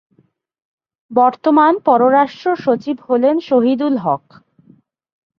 বর্তমান 1.11 1.73
পররাষ্ট্র 1.85 2.47
সচিব 2.57 2.97
হলেন 3.07 3.35
শহিদুল 3.47 3.95
হক। 3.97 4.25